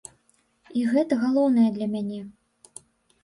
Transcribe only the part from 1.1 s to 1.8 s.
галоўнае